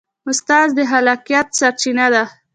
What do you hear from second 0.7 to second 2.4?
د خلاقیت سرچینه ده.